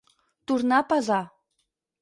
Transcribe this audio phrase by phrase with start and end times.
[0.51, 1.21] Tornar a pesar.